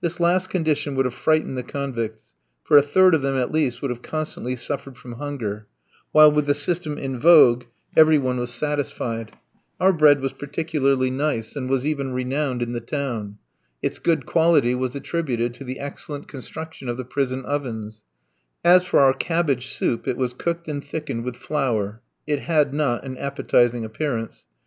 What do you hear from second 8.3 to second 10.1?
was satisfied. Our